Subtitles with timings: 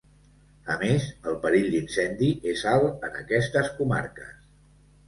[0.75, 4.39] A més, el perill d’incendi és alt en aquestes comarques.